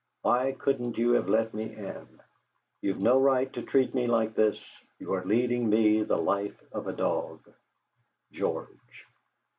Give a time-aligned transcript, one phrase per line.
[0.23, 2.07] Why couldn't you have let me in?
[2.81, 4.57] You've no right to treat me like this.
[4.97, 7.47] You are leading me the life of a dog."
[8.31, 9.05] GEORGE.